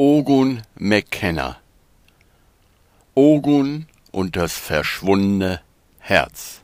Ogun 0.00 0.62
McKenna. 0.76 1.56
Ogun 3.16 3.88
und 4.12 4.36
das 4.36 4.56
verschwundene 4.56 5.60
Herz. 5.98 6.60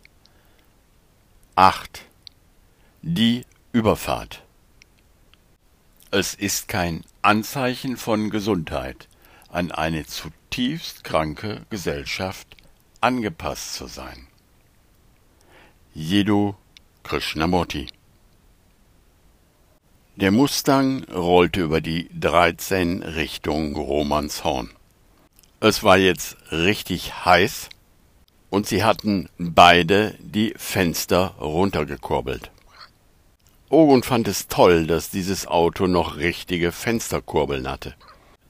8 1.56 2.02
Die 3.02 3.44
Überfahrt. 3.72 4.44
Es 6.12 6.34
ist 6.34 6.68
kein 6.68 7.02
Anzeichen 7.22 7.96
von 7.96 8.30
Gesundheit, 8.30 9.08
an 9.48 9.72
eine 9.72 10.06
zutiefst 10.06 11.02
kranke 11.02 11.62
Gesellschaft 11.70 12.56
angepasst 13.00 13.74
zu 13.74 13.88
sein. 13.88 14.28
Jiddu 15.92 16.54
Krishnamurti 17.02 17.88
Der 20.16 20.30
Mustang 20.30 21.04
rollte 21.12 21.60
über 21.62 21.80
die 21.80 22.08
13 22.18 23.02
Richtung 23.02 23.76
Romanshorn. 23.76 24.70
Es 25.60 25.82
war 25.82 25.96
jetzt 25.96 26.36
richtig 26.52 27.24
heiß 27.24 27.68
und 28.50 28.66
sie 28.66 28.84
hatten 28.84 29.28
beide 29.38 30.14
die 30.20 30.54
Fenster 30.56 31.34
runtergekurbelt. 31.40 32.50
Ogun 33.70 34.02
fand 34.02 34.28
es 34.28 34.46
toll, 34.48 34.86
dass 34.86 35.10
dieses 35.10 35.46
Auto 35.46 35.86
noch 35.86 36.16
richtige 36.16 36.70
Fensterkurbeln 36.70 37.68
hatte. 37.68 37.94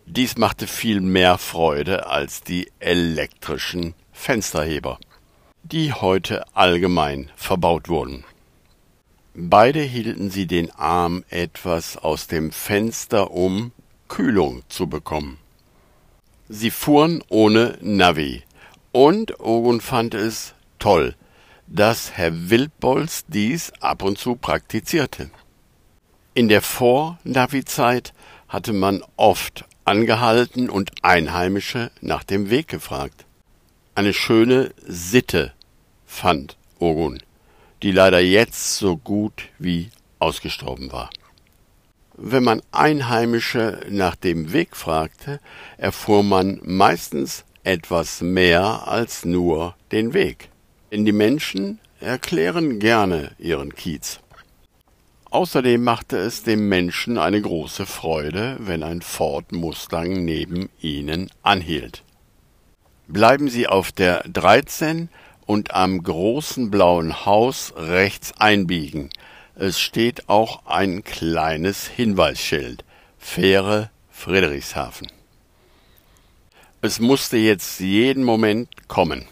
Dies 0.07 0.37
machte 0.37 0.67
viel 0.67 1.01
mehr 1.01 1.39
Freude 1.39 2.07
als 2.07 2.43
die 2.43 2.71
elektrischen 2.79 3.95
Fensterheber 4.13 4.99
die 5.65 5.95
heute 5.95 6.45
allgemein 6.55 7.31
verbaut 7.37 7.89
wurden. 7.89 8.25
Beide 9.37 9.81
hielten 9.81 10.31
sie 10.31 10.47
den 10.47 10.71
Arm 10.71 11.25
etwas 11.29 11.97
aus 11.97 12.29
dem 12.29 12.53
Fenster, 12.53 13.33
um 13.33 13.73
Kühlung 14.07 14.63
zu 14.69 14.87
bekommen. 14.87 15.39
Sie 16.49 16.71
fuhren 16.71 17.23
ohne 17.29 17.77
Navi, 17.81 18.45
und 18.93 19.41
Ogun 19.41 19.81
fand 19.81 20.15
es 20.15 20.55
toll, 20.79 21.17
dass 21.67 22.13
Herr 22.13 22.49
Wildbolz 22.49 23.25
dies 23.27 23.73
ab 23.81 24.05
und 24.05 24.19
zu 24.19 24.37
praktizierte. 24.37 25.31
In 26.35 26.49
der 26.49 26.63
Vor-Navi-Zeit 26.63 28.13
hatte 28.47 28.73
man 28.73 29.03
oft 29.17 29.65
angehalten 29.85 30.71
und 30.71 30.93
Einheimische 31.03 31.91
nach 32.01 32.23
dem 32.23 32.51
Weg 32.51 32.69
gefragt. 32.69 33.25
Eine 33.97 34.13
schöne 34.13 34.73
Sitte 34.87 35.53
fand 36.07 36.57
Ogun, 36.79 37.21
die 37.85 37.93
leider 37.93 38.19
jetzt 38.19 38.79
so 38.79 38.97
gut 38.97 39.51
wie 39.59 39.91
ausgestorben 40.19 40.91
war. 40.91 41.11
Wenn 42.17 42.43
man 42.43 42.63
Einheimische 42.73 43.81
nach 43.91 44.17
dem 44.17 44.55
Weg 44.55 44.75
fragte, 44.75 45.39
erfuhr 45.77 46.23
man 46.23 46.61
meistens 46.65 47.45
etwas 47.63 48.23
mehr 48.23 48.89
als 48.89 49.27
nur 49.27 49.75
den 49.93 50.15
Weg. 50.15 50.49
Denn 50.91 51.05
die 51.05 51.13
Menschen 51.13 51.79
erklären 52.01 52.79
gerne 52.79 53.33
ihren 53.39 53.75
Kiez. 53.75 54.21
Außerdem 55.31 55.85
machte 55.85 56.17
es 56.17 56.43
dem 56.43 56.71
Menschen 56.71 57.19
eine 57.19 57.43
große 57.43 57.85
Freude, 57.85 58.57
wenn 58.61 58.83
ein 58.83 59.03
Ford 59.03 59.53
Mustang 59.53 60.25
neben 60.25 60.71
ihnen 60.81 61.31
anhielt. 61.43 62.03
Bleiben 63.09 63.49
Sie 63.51 63.67
auf 63.67 63.93
der 63.93 64.23
13, 64.23 65.11
und 65.47 65.75
am 65.75 66.03
großen 66.03 66.71
blauen 66.71 67.27
Haus 67.27 67.73
rechts 67.77 68.33
einbiegen. 68.39 69.11
Es 69.55 69.79
steht 69.79 70.29
auch 70.29 70.67
ein 70.67 71.05
kleines 71.05 71.87
Hinweisschild. 71.87 72.85
Fähre 73.19 73.91
Friedrichshafen. 74.11 75.09
Es 76.81 77.01
musste 77.01 77.37
jetzt 77.37 77.81
jeden 77.81 78.25
Moment 78.25 78.89
kommen. 78.89 79.27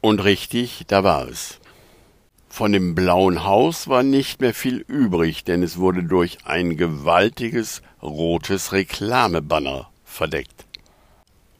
Und 0.00 0.22
richtig, 0.24 0.84
da 0.86 1.04
war 1.04 1.28
es. 1.28 1.60
Von 2.48 2.72
dem 2.72 2.94
blauen 2.94 3.44
Haus 3.44 3.88
war 3.88 4.02
nicht 4.02 4.40
mehr 4.40 4.54
viel 4.54 4.84
übrig, 4.88 5.44
denn 5.44 5.62
es 5.62 5.78
wurde 5.78 6.02
durch 6.02 6.38
ein 6.44 6.76
gewaltiges 6.76 7.82
rotes 8.02 8.72
Reklamebanner 8.72 9.88
verdeckt. 10.04 10.66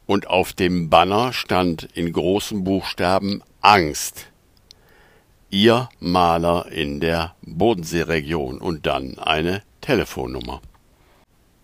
Und 0.05 0.27
auf 0.27 0.53
dem 0.53 0.89
Banner 0.89 1.33
stand 1.33 1.83
in 1.93 2.11
großen 2.11 2.63
Buchstaben 2.63 3.41
Angst. 3.61 4.27
Ihr 5.49 5.89
Maler 5.99 6.67
in 6.71 7.01
der 7.01 7.35
Bodenseeregion 7.41 8.59
und 8.59 8.85
dann 8.85 9.19
eine 9.19 9.63
Telefonnummer. 9.81 10.61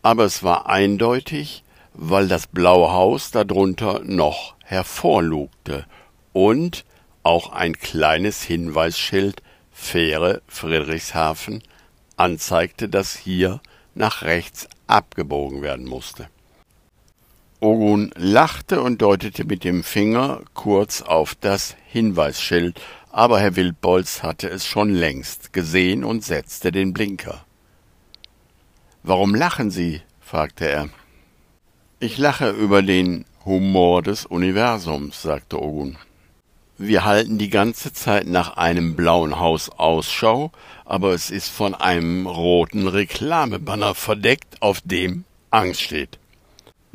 Aber 0.01 0.25
es 0.25 0.44
war 0.44 0.67
eindeutig, 0.67 1.63
weil 1.94 2.28
das 2.28 2.47
blaue 2.47 2.91
Haus 2.91 3.31
darunter 3.31 4.01
noch 4.03 4.56
hervorlugte 4.66 5.85
und 6.33 6.83
auch 7.23 7.53
ein 7.53 7.78
kleines 7.78 8.44
Hinweisschild 8.44 9.41
Fähre 9.72 10.41
Friedrichshafen 10.47 11.63
anzeigte, 12.17 12.89
dass 12.89 13.16
hier 13.16 13.62
nach 13.94 14.23
rechts 14.23 14.67
abgebogen 14.88 15.62
werden 15.62 15.85
musste. 15.85 16.27
Ogun 17.62 18.12
lachte 18.16 18.82
und 18.82 19.02
deutete 19.02 19.46
mit 19.46 19.64
dem 19.64 19.84
Finger 19.84 20.42
kurz 20.54 21.02
auf 21.02 21.36
das 21.36 21.76
Hinweisschild, 21.88 22.82
aber 23.12 23.40
Herr 23.40 23.56
Wildbolz 23.56 24.24
hatte 24.24 24.50
es 24.50 24.68
schon 24.68 24.90
längst 24.94 25.54
gesehen 25.54 26.04
und 26.04 26.24
setzte 26.24 26.72
den 26.72 26.92
Blinker. 26.92 27.46
Warum 29.04 29.34
lachen 29.34 29.72
Sie? 29.72 30.02
fragte 30.20 30.68
er. 30.68 30.90
Ich 32.00 32.18
lache 32.18 32.50
über 32.50 32.82
den 32.82 33.26
Humor 33.46 34.02
des 34.02 34.26
Universums, 34.26 35.22
sagte 35.22 35.62
Ogun. 35.62 35.98
Wir 36.78 37.06
halten 37.06 37.38
die 37.38 37.50
ganze 37.50 37.94
Zeit 37.94 38.28
nach 38.28 38.58
einem 38.58 38.98
blauen 38.98 39.40
Haus 39.40 39.70
Ausschau, 39.70 40.52
aber 40.84 41.14
es 41.14 41.30
ist 41.30 41.48
von 41.48 41.74
einem 41.74 42.28
roten 42.28 42.88
Reklamebanner 42.88 43.96
verdeckt, 43.96 44.62
auf 44.62 44.82
dem 44.82 45.24
Angst 45.52 45.82
steht. 45.82 46.20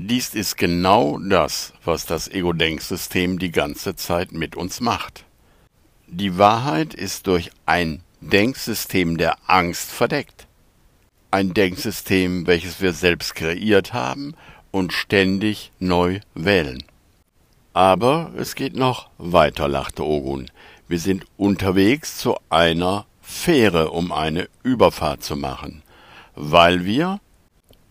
Dies 0.03 0.35
ist 0.35 0.57
genau 0.57 1.19
das, 1.19 1.75
was 1.85 2.07
das 2.07 2.27
Ego-Denksystem 2.27 3.39
die 3.39 3.51
ganze 3.51 3.97
Zeit 3.97 4.33
mit 4.33 4.57
uns 4.57 4.81
macht. 4.81 5.27
Die 6.07 6.39
Wahrheit 6.39 6.95
ist 6.95 7.27
durch 7.27 7.51
ein 7.67 8.03
Denksystem 8.23 9.19
der 9.19 9.37
Angst 9.47 9.91
verdeckt. 9.91 10.47
Ein 11.31 11.53
Denksystem, 11.53 12.47
welches 12.47 12.81
wir 12.81 12.95
selbst 12.95 13.35
kreiert 13.35 13.93
haben 13.93 14.35
und 14.71 14.95
ständig 14.95 15.71
neu 15.81 16.21
wählen. 16.35 16.83
Aber 17.75 18.33
es 18.39 18.55
geht 18.55 18.77
noch 18.77 19.11
weiter, 19.19 19.69
lachte 19.69 20.03
Ogun. 20.03 20.51
Wir 20.89 20.99
sind 20.99 21.27
unterwegs 21.37 22.17
zu 22.17 22.39
einer 22.49 23.05
Fähre, 23.21 23.91
um 23.91 24.13
eine 24.13 24.49
Überfahrt 24.63 25.23
zu 25.23 25.37
machen, 25.37 25.83
weil 26.35 26.87
wir 26.87 27.21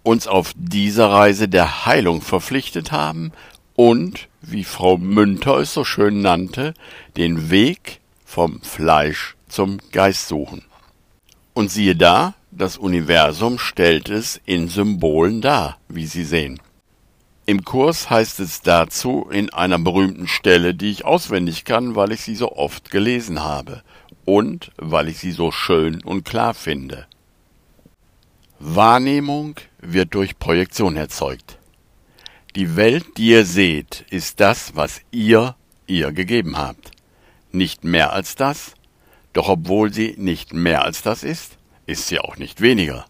uns 0.10 0.26
auf 0.26 0.54
dieser 0.56 1.12
Reise 1.12 1.48
der 1.48 1.86
Heilung 1.86 2.22
verpflichtet 2.22 2.92
haben 2.92 3.32
und, 3.76 4.28
wie 4.42 4.64
Frau 4.64 4.98
Münter 4.98 5.58
es 5.58 5.76
so 5.76 5.84
schön 5.84 6.22
nannte, 6.22 6.74
den 7.16 7.52
Weg 7.52 8.00
vom 8.26 8.60
Fleisch 8.64 9.36
zum 9.48 9.78
Geist 9.92 10.28
suchen. 10.28 10.64
Und 11.54 11.70
siehe 11.70 11.96
da, 11.96 12.34
das 12.50 12.78
Universum 12.78 13.60
stellt 13.60 14.10
es 14.10 14.42
in 14.46 14.68
Symbolen 14.68 15.42
dar, 15.42 15.78
wie 15.88 16.08
Sie 16.08 16.24
sehen. 16.24 16.60
Im 17.46 17.64
Kurs 17.64 18.10
heißt 18.10 18.40
es 18.40 18.62
dazu 18.62 19.28
in 19.32 19.54
einer 19.54 19.78
berühmten 19.78 20.28
Stelle, 20.28 20.74
die 20.74 20.90
ich 20.90 21.06
auswendig 21.06 21.66
kann, 21.66 21.96
weil 21.96 22.12
ich 22.12 22.22
sie 22.22 22.36
so 22.36 22.52
oft 22.52 22.90
gelesen 22.90 23.44
habe 23.44 23.84
und 24.26 24.72
weil 24.78 25.08
ich 25.08 25.20
sie 25.20 25.32
so 25.32 25.52
schön 25.52 26.04
und 26.04 26.26
klar 26.26 26.56
finde. 26.56 27.06
Wahrnehmung 28.62 29.56
wird 29.80 30.14
durch 30.14 30.38
Projektion 30.38 30.98
erzeugt. 30.98 31.58
Die 32.58 32.76
Welt, 32.76 33.06
die 33.16 33.30
ihr 33.30 33.46
seht, 33.46 34.06
ist 34.10 34.42
das, 34.42 34.76
was 34.76 35.00
ihr 35.12 35.56
ihr 35.88 36.12
gegeben 36.12 36.58
habt. 36.58 36.92
Nicht 37.54 37.86
mehr 37.86 38.12
als 38.12 38.36
das, 38.36 38.74
doch 39.32 39.48
obwohl 39.48 39.94
sie 39.94 40.16
nicht 40.18 40.54
mehr 40.54 40.84
als 40.84 41.02
das 41.02 41.24
ist, 41.24 41.58
ist 41.86 42.08
sie 42.10 42.20
auch 42.20 42.36
nicht 42.36 42.60
weniger. 42.60 43.06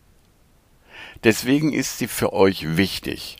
Deswegen 1.24 1.74
ist 1.74 1.98
sie 1.98 2.08
für 2.08 2.32
euch 2.32 2.78
wichtig. 2.78 3.38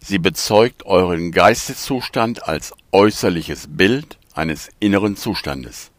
Sie 0.00 0.18
bezeugt 0.18 0.84
euren 0.84 1.32
Geisteszustand 1.32 2.46
als 2.46 2.74
äußerliches 2.92 3.68
Bild 3.70 4.18
eines 4.34 4.68
inneren 4.80 5.16
Zustandes. 5.16 5.92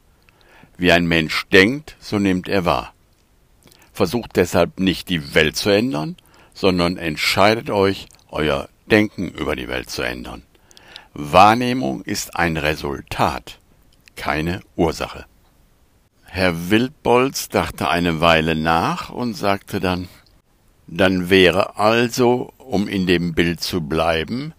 Wie 0.77 0.91
ein 0.91 1.07
Mensch 1.07 1.47
denkt, 1.47 1.95
so 1.99 2.19
nimmt 2.19 2.47
er 2.47 2.65
wahr. 2.65 2.93
Versucht 3.99 4.37
deshalb 4.37 4.79
nicht 4.79 5.09
die 5.09 5.35
Welt 5.35 5.57
zu 5.57 5.71
ändern, 5.71 6.15
sondern 6.53 6.95
entscheidet 6.95 7.69
euch, 7.69 8.07
euer 8.29 8.69
Denken 8.89 9.27
über 9.27 9.57
die 9.57 9.67
Welt 9.67 9.89
zu 9.89 10.03
ändern. 10.03 10.43
Wahrnehmung 11.13 12.01
ist 12.03 12.33
ein 12.37 12.55
Resultat, 12.55 13.59
keine 14.15 14.61
Ursache. 14.77 15.25
Herr 16.23 16.69
Wildbolz 16.69 17.49
dachte 17.49 17.89
eine 17.89 18.21
Weile 18.21 18.55
nach 18.55 19.09
und 19.09 19.33
sagte 19.33 19.81
dann, 19.81 20.07
dann 20.87 21.29
wäre 21.29 21.75
also 21.77 22.53
um 22.57 22.87
in 22.87 23.05
dem 23.05 23.33
Bild 23.33 23.59
zu 23.59 23.81
bleiben, 23.81 24.53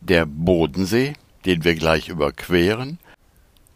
der 0.00 0.24
Bodensee, 0.24 1.12
den 1.44 1.64
wir 1.64 1.74
gleich 1.74 2.08
überqueren, 2.08 2.98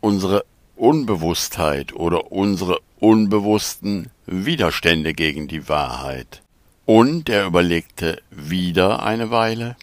unsere 0.01 0.47
Unbewusstheit 0.77 1.93
oder 1.93 2.33
unsere 2.33 2.79
unbewussten 3.01 4.11
Widerstände 4.33 5.13
gegen 5.13 5.49
die 5.49 5.69
Wahrheit. 5.69 6.43
Und 6.87 7.29
er 7.29 7.47
überlegte 7.47 8.23
wieder 8.31 9.03
eine 9.03 9.33
Weile. 9.33 9.77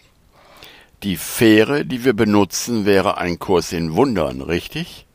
Die 1.02 1.18
Fähre, 1.18 1.84
die 1.84 2.04
wir 2.04 2.14
benutzen, 2.14 2.86
wäre 2.86 3.18
ein 3.18 3.38
Kurs 3.38 3.72
in 3.72 3.94
Wundern, 3.94 4.40
richtig? 4.40 5.06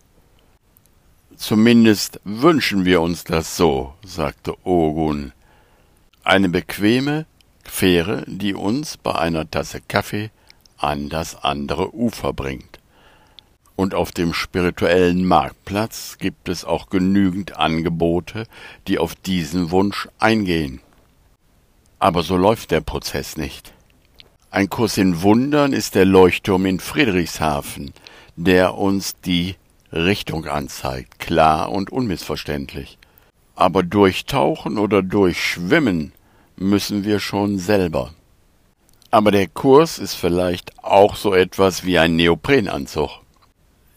Zumindest 1.35 2.19
wünschen 2.23 2.85
wir 2.85 3.01
uns 3.01 3.23
das 3.23 3.57
so, 3.57 3.95
sagte 4.05 4.55
Ogun. 4.65 5.33
Eine 6.23 6.49
bequeme 6.49 7.25
Fähre, 7.63 8.23
die 8.27 8.53
uns 8.53 8.97
bei 8.97 9.15
einer 9.15 9.49
Tasse 9.49 9.81
Kaffee 9.81 10.29
an 10.77 11.09
das 11.09 11.43
andere 11.43 11.95
Ufer 11.95 12.33
bringt. 12.33 12.79
Und 13.75 13.95
auf 13.95 14.11
dem 14.11 14.33
spirituellen 14.33 15.25
Marktplatz 15.25 16.17
gibt 16.19 16.47
es 16.47 16.63
auch 16.63 16.89
genügend 16.89 17.57
Angebote, 17.57 18.45
die 18.87 18.99
auf 18.99 19.15
diesen 19.15 19.71
Wunsch 19.71 20.07
eingehen. 20.19 20.79
Aber 21.97 22.21
so 22.21 22.37
läuft 22.37 22.71
der 22.71 22.81
Prozess 22.81 23.37
nicht. 23.37 23.73
Ein 24.51 24.69
Kurs 24.69 24.97
in 24.97 25.23
Wundern 25.23 25.73
ist 25.73 25.95
der 25.95 26.05
Leuchtturm 26.05 26.67
in 26.67 26.79
Friedrichshafen, 26.79 27.93
der 28.35 28.75
uns 28.75 29.19
die 29.25 29.55
Richtung 29.91 30.45
anzeigt, 30.45 31.17
klar 31.17 31.71
und 31.71 31.91
unmissverständlich. 31.91 32.99
Aber 33.55 33.81
durchtauchen 33.81 34.77
oder 34.77 35.01
durchschwimmen 35.01 36.11
müssen 36.55 37.03
wir 37.03 37.19
schon 37.19 37.57
selber. 37.57 38.13
Aber 39.09 39.31
der 39.31 39.47
Kurs 39.47 39.99
ist 39.99 40.15
vielleicht 40.15 40.83
auch 40.83 41.15
so 41.15 41.33
etwas 41.33 41.83
wie 41.83 41.97
ein 41.97 42.15
Neoprenanzug. 42.15 43.22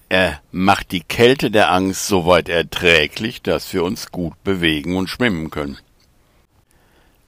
Er 0.09 0.41
macht 0.53 0.93
die 0.93 1.01
Kälte 1.01 1.51
der 1.51 1.73
Angst 1.73 2.07
so 2.07 2.27
weit 2.27 2.49
erträglich, 2.49 3.43
dass 3.43 3.73
wir 3.73 3.83
uns 3.83 4.13
gut 4.13 4.43
bewegen 4.45 4.97
und 4.97 5.09
schwimmen 5.09 5.51
können. 5.51 5.79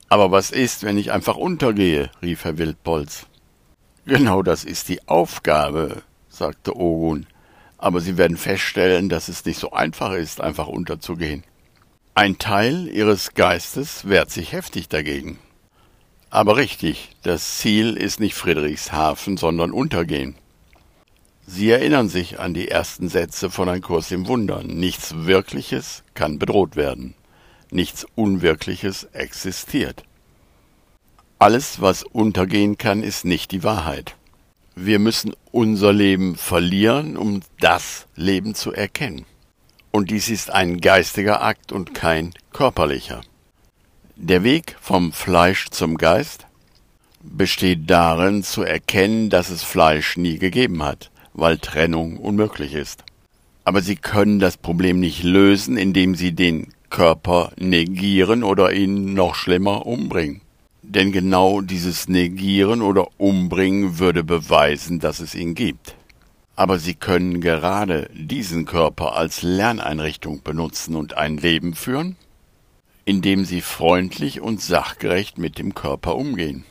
Aber 0.07 0.31
was 0.31 0.49
ist, 0.51 0.83
wenn 0.83 0.97
ich 0.97 1.11
einfach 1.11 1.35
untergehe? 1.35 2.09
rief 2.21 2.45
Herr 2.45 2.57
Wildbolz. 2.57 3.27
Genau 4.05 4.41
das 4.41 4.63
ist 4.63 4.87
die 4.87 5.07
Aufgabe, 5.07 6.03
sagte 6.29 6.75
Ogun. 6.75 7.27
Aber 7.77 7.99
Sie 8.01 8.17
werden 8.17 8.37
feststellen, 8.37 9.09
dass 9.09 9.27
es 9.27 9.45
nicht 9.45 9.59
so 9.59 9.71
einfach 9.71 10.13
ist, 10.13 10.41
einfach 10.41 10.67
unterzugehen. 10.67 11.43
Ein 12.15 12.37
Teil 12.37 12.87
Ihres 12.87 13.33
Geistes 13.33 14.07
wehrt 14.07 14.31
sich 14.31 14.51
heftig 14.51 14.89
dagegen. 14.89 15.37
Aber 16.29 16.57
richtig, 16.57 17.15
das 17.23 17.57
Ziel 17.57 17.95
ist 17.95 18.19
nicht 18.19 18.35
Friedrichshafen, 18.35 19.37
sondern 19.37 19.71
Untergehen. 19.71 20.35
Sie 21.51 21.71
erinnern 21.71 22.09
sich 22.09 22.39
an 22.39 22.53
die 22.53 22.67
ersten 22.67 23.09
Sätze 23.09 23.49
von 23.49 23.69
Ein 23.69 23.81
Kurs 23.81 24.11
im 24.11 24.27
Wundern. 24.27 24.67
Nichts 24.67 25.25
Wirkliches 25.25 26.03
kann 26.13 26.37
bedroht 26.37 26.75
werden. 26.75 27.15
Nichts 27.71 28.05
Unwirkliches 28.13 29.05
existiert. 29.13 30.03
Alles, 31.39 31.81
was 31.81 32.03
untergehen 32.03 32.77
kann, 32.77 33.01
ist 33.01 33.25
nicht 33.25 33.49
die 33.49 33.63
Wahrheit. 33.63 34.15
Wir 34.75 34.99
müssen 34.99 35.33
unser 35.51 35.91
Leben 35.91 36.35
verlieren, 36.35 37.17
um 37.17 37.41
das 37.59 38.05
Leben 38.15 38.53
zu 38.53 38.71
erkennen. 38.71 39.25
Und 39.89 40.11
dies 40.11 40.29
ist 40.29 40.51
ein 40.51 40.79
geistiger 40.79 41.41
Akt 41.41 41.71
und 41.71 41.95
kein 41.95 42.31
körperlicher. 42.53 43.21
Der 44.15 44.43
Weg 44.43 44.75
vom 44.79 45.11
Fleisch 45.11 45.69
zum 45.71 45.97
Geist 45.97 46.45
besteht 47.23 47.89
darin 47.89 48.43
zu 48.43 48.61
erkennen, 48.61 49.31
dass 49.31 49.49
es 49.49 49.63
Fleisch 49.63 50.15
nie 50.15 50.37
gegeben 50.37 50.83
hat, 50.83 51.09
weil 51.33 51.57
Trennung 51.57 52.17
unmöglich 52.17 52.73
ist. 52.73 53.03
Aber 53.63 53.81
Sie 53.81 53.95
können 53.95 54.39
das 54.39 54.57
Problem 54.57 54.99
nicht 54.99 55.23
lösen, 55.23 55.77
indem 55.77 56.15
Sie 56.15 56.31
den 56.33 56.73
Körper 56.89 57.51
negieren 57.57 58.43
oder 58.43 58.73
ihn 58.73 59.13
noch 59.13 59.35
schlimmer 59.35 59.85
umbringen. 59.85 60.41
Denn 60.81 61.11
genau 61.11 61.61
dieses 61.61 62.07
Negieren 62.07 62.81
oder 62.81 63.07
Umbringen 63.19 63.99
würde 63.99 64.23
beweisen, 64.23 64.99
dass 64.99 65.19
es 65.19 65.35
ihn 65.35 65.53
gibt. 65.53 65.95
Aber 66.55 66.79
Sie 66.79 66.95
können 66.95 67.41
gerade 67.41 68.09
diesen 68.13 68.65
Körper 68.65 69.15
als 69.15 69.43
Lerneinrichtung 69.43 70.41
benutzen 70.41 70.95
und 70.95 71.15
ein 71.15 71.37
Leben 71.37 71.75
führen, 71.75 72.15
in 73.05 73.21
dem 73.21 73.45
Sie 73.45 73.61
freundlich 73.61 74.41
und 74.41 74.61
sachgerecht 74.61 75.37
mit 75.37 75.59
dem 75.59 75.75
Körper 75.75 76.15
umgehen. 76.15 76.65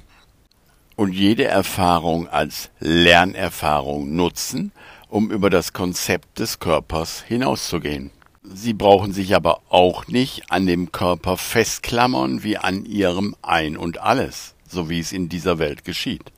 Und 0.99 1.13
jede 1.13 1.45
Erfahrung 1.45 2.27
als 2.27 2.71
Lernerfahrung 2.81 4.17
nutzen, 4.17 4.73
um 5.09 5.31
über 5.31 5.49
das 5.49 5.73
Konzept 5.73 6.41
des 6.41 6.59
Körpers 6.59 7.23
hinauszugehen. 7.23 8.11
Sie 8.43 8.75
brauchen 8.75 9.13
sich 9.13 9.37
aber 9.37 9.61
auch 9.69 10.09
nicht 10.09 10.51
an 10.51 10.67
dem 10.67 10.91
Körper 10.91 11.37
festklammern 11.37 12.43
wie 12.43 12.57
an 12.57 12.85
ihrem 12.85 13.37
Ein 13.43 13.77
und 13.77 14.01
alles, 14.01 14.57
so 14.69 14.91
wie 14.91 14.99
es 14.99 15.13
in 15.13 15.29
dieser 15.29 15.61
Welt 15.61 15.85
geschieht. 15.85 16.33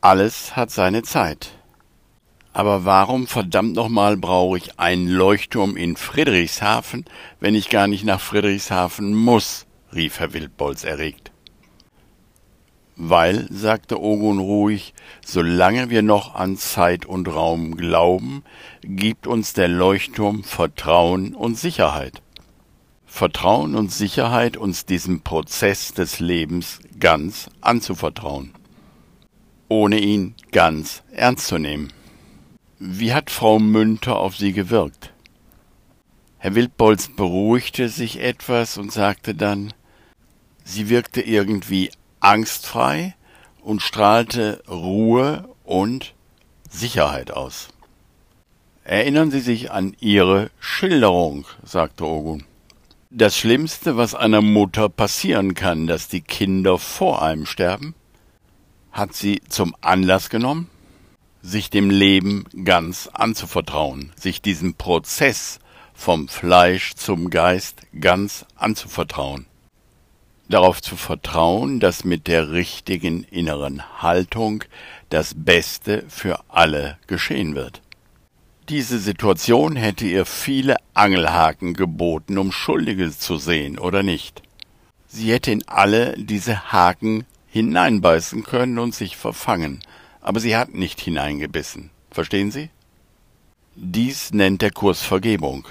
Alles 0.00 0.56
hat 0.56 0.72
seine 0.72 1.04
Zeit. 1.04 1.52
Aber 2.52 2.84
warum 2.84 3.28
verdammt 3.28 3.76
nochmal 3.76 4.16
brauche 4.16 4.58
ich 4.58 4.80
einen 4.80 5.06
Leuchtturm 5.06 5.76
in 5.76 5.94
Friedrichshafen, 5.94 7.04
wenn 7.38 7.54
ich 7.54 7.70
gar 7.70 7.86
nicht 7.86 8.04
nach 8.04 8.20
Friedrichshafen 8.20 9.14
muss? 9.14 9.66
rief 9.94 10.18
Herr 10.18 10.32
Wildbolz 10.32 10.82
erregt. 10.82 11.30
Weil, 12.96 13.48
sagte 13.50 14.00
Ogun 14.00 14.38
ruhig, 14.38 14.94
solange 15.24 15.90
wir 15.90 16.02
noch 16.02 16.34
an 16.34 16.56
Zeit 16.56 17.06
und 17.06 17.26
Raum 17.26 17.76
glauben, 17.76 18.44
gibt 18.82 19.26
uns 19.26 19.52
der 19.52 19.68
Leuchtturm 19.68 20.44
Vertrauen 20.44 21.34
und 21.34 21.58
Sicherheit. 21.58 22.22
Vertrauen 23.04 23.74
und 23.74 23.92
Sicherheit, 23.92 24.56
uns 24.56 24.86
diesem 24.86 25.22
Prozess 25.22 25.92
des 25.92 26.20
Lebens 26.20 26.80
ganz 27.00 27.48
anzuvertrauen, 27.60 28.52
ohne 29.68 29.98
ihn 29.98 30.34
ganz 30.52 31.02
ernst 31.12 31.46
zu 31.48 31.58
nehmen. 31.58 31.92
Wie 32.78 33.12
hat 33.12 33.30
Frau 33.30 33.58
Münter 33.58 34.16
auf 34.16 34.36
Sie 34.36 34.52
gewirkt? 34.52 35.12
Herr 36.38 36.54
Wildbolz 36.54 37.08
beruhigte 37.08 37.88
sich 37.88 38.20
etwas 38.20 38.76
und 38.78 38.92
sagte 38.92 39.34
dann, 39.34 39.72
sie 40.62 40.90
wirkte 40.90 41.22
irgendwie 41.22 41.90
angstfrei 42.24 43.14
und 43.62 43.82
strahlte 43.82 44.62
Ruhe 44.68 45.48
und 45.62 46.14
Sicherheit 46.70 47.30
aus. 47.30 47.68
Erinnern 48.82 49.30
Sie 49.30 49.40
sich 49.40 49.70
an 49.70 49.94
Ihre 50.00 50.50
Schilderung, 50.58 51.46
sagte 51.62 52.04
Ogun. 52.04 52.44
Das 53.10 53.36
Schlimmste, 53.36 53.96
was 53.96 54.14
einer 54.14 54.40
Mutter 54.40 54.88
passieren 54.88 55.54
kann, 55.54 55.86
dass 55.86 56.08
die 56.08 56.20
Kinder 56.20 56.78
vor 56.78 57.22
einem 57.22 57.46
sterben, 57.46 57.94
hat 58.90 59.14
sie 59.14 59.40
zum 59.48 59.76
Anlass 59.80 60.30
genommen, 60.30 60.68
sich 61.42 61.70
dem 61.70 61.90
Leben 61.90 62.44
ganz 62.64 63.08
anzuvertrauen, 63.12 64.12
sich 64.16 64.42
diesem 64.42 64.74
Prozess 64.74 65.60
vom 65.92 66.28
Fleisch 66.28 66.94
zum 66.94 67.30
Geist 67.30 67.82
ganz 68.00 68.46
anzuvertrauen 68.56 69.46
darauf 70.48 70.82
zu 70.82 70.96
vertrauen, 70.96 71.80
dass 71.80 72.04
mit 72.04 72.26
der 72.26 72.50
richtigen 72.50 73.24
inneren 73.24 74.02
Haltung 74.02 74.64
das 75.08 75.34
Beste 75.36 76.04
für 76.08 76.40
alle 76.48 76.98
geschehen 77.06 77.54
wird. 77.54 77.80
Diese 78.68 78.98
Situation 78.98 79.76
hätte 79.76 80.06
ihr 80.06 80.24
viele 80.24 80.76
Angelhaken 80.94 81.74
geboten, 81.74 82.38
um 82.38 82.50
Schuldige 82.50 83.10
zu 83.10 83.36
sehen 83.36 83.78
oder 83.78 84.02
nicht. 84.02 84.42
Sie 85.06 85.30
hätte 85.30 85.52
in 85.52 85.68
alle 85.68 86.14
diese 86.16 86.72
Haken 86.72 87.26
hineinbeißen 87.48 88.42
können 88.42 88.78
und 88.78 88.94
sich 88.94 89.16
verfangen, 89.16 89.80
aber 90.20 90.40
sie 90.40 90.56
hat 90.56 90.74
nicht 90.74 91.00
hineingebissen. 91.00 91.90
Verstehen 92.10 92.50
Sie? 92.50 92.70
Dies 93.76 94.32
nennt 94.32 94.62
der 94.62 94.70
Kurs 94.70 95.02
Vergebung. 95.02 95.66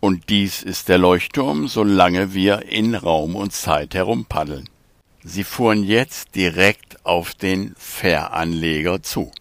Und 0.00 0.28
dies 0.28 0.62
ist 0.62 0.88
der 0.88 0.98
Leuchtturm, 0.98 1.66
solange 1.66 2.32
wir 2.32 2.62
in 2.62 2.94
Raum 2.94 3.34
und 3.34 3.52
Zeit 3.52 3.94
herumpaddeln. 3.94 4.68
Sie 5.24 5.42
fuhren 5.42 5.82
jetzt 5.82 6.36
direkt 6.36 7.04
auf 7.04 7.34
den 7.34 7.74
Fähranleger 7.76 9.02
zu. 9.02 9.32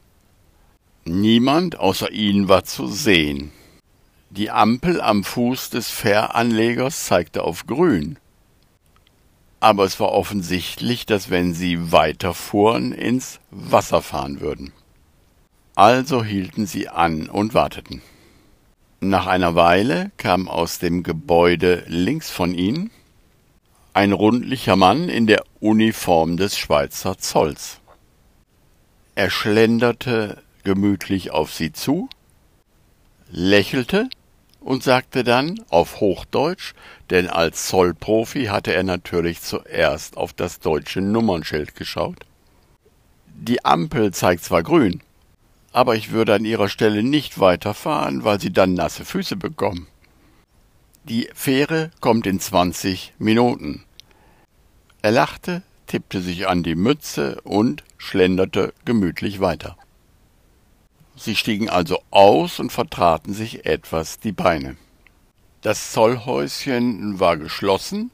Niemand 1.06 1.80
außer 1.80 2.12
ihnen 2.12 2.50
war 2.50 2.66
zu 2.66 2.88
sehen. 2.88 3.52
Die 4.32 4.50
Ampel 4.50 5.00
am 5.00 5.24
Fuß 5.24 5.70
des 5.70 5.90
Fähranlegers 5.90 7.06
zeigte 7.06 7.44
auf 7.44 7.68
grün. 7.68 8.18
Aber 9.60 9.86
es 9.86 10.00
war 10.00 10.12
offensichtlich, 10.12 11.06
dass 11.06 11.30
wenn 11.30 11.54
sie 11.54 11.92
weiterfuhren, 11.92 12.92
ins 12.92 13.40
Wasser 13.52 14.02
fahren 14.02 14.42
würden. 14.42 14.74
Also 15.76 16.24
hielten 16.24 16.66
sie 16.66 16.90
an 16.90 17.30
und 17.30 17.54
warteten. 17.54 18.02
Nach 19.00 19.28
einer 19.28 19.54
Weile 19.54 20.12
kam 20.18 20.48
aus 20.48 20.80
dem 20.80 21.04
Gebäude 21.04 21.84
links 21.88 22.32
von 22.32 22.56
ihnen 22.56 22.90
ein 23.94 24.12
rundlicher 24.12 24.76
Mann 24.76 25.08
in 25.08 25.28
der 25.28 25.44
Uniform 25.60 26.36
des 26.36 26.58
Schweizer 26.58 27.20
Zolls. 27.20 27.80
Er 29.14 29.30
schlenderte 29.30 30.42
gemütlich 30.64 31.30
auf 31.30 31.54
sie 31.54 31.72
zu, 31.72 32.10
lächelte 33.30 34.10
und 34.62 34.82
sagte 34.82 35.24
dann 35.24 35.64
auf 35.70 36.00
Hochdeutsch, 36.00 36.74
denn 37.12 37.28
als 37.28 37.68
Zollprofi 37.68 38.46
hatte 38.46 38.74
er 38.74 38.84
natürlich 38.84 39.42
zuerst 39.42 40.18
auf 40.18 40.34
das 40.34 40.60
deutsche 40.60 41.02
Nummernschild 41.02 41.76
geschaut. 41.76 42.18
Die 43.28 43.64
Ampel 43.64 44.12
zeigt 44.12 44.44
zwar 44.44 44.64
grün, 44.64 45.02
aber 45.78 45.96
ich 45.96 46.12
würde 46.12 46.34
an 46.34 46.44
Ihrer 46.44 46.70
Stelle 46.70 47.04
nicht 47.04 47.40
weiterfahren, 47.40 48.24
weil 48.24 48.42
Sie 48.42 48.52
dann 48.52 48.74
nasse 48.74 49.06
Füße 49.06 49.36
bekommen. 49.36 49.86
Die 51.04 51.30
Fähre 51.36 51.92
kommt 52.00 52.26
in 52.26 52.40
zwanzig 52.40 53.14
Minuten. 53.20 53.84
Er 55.04 55.12
lachte, 55.12 55.62
tippte 55.86 56.20
sich 56.22 56.48
an 56.48 56.64
die 56.64 56.74
Mütze 56.74 57.42
und 57.44 57.84
schlenderte 58.00 58.74
gemütlich 58.86 59.40
weiter. 59.40 59.78
Sie 61.16 61.36
stiegen 61.36 61.70
also 61.70 62.02
aus 62.10 62.60
und 62.60 62.72
vertraten 62.72 63.36
sich 63.36 63.68
etwas 63.68 64.18
die 64.18 64.32
Beine. 64.32 64.78
Das 65.62 65.92
Zollhäuschen 65.92 67.20
war 67.20 67.38
geschlossen, 67.38 68.10